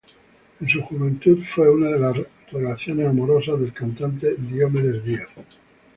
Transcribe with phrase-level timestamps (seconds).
[0.59, 2.17] En su juventud fue una de las
[2.51, 5.29] relaciones amorosas del cantante Diomedes Díaz.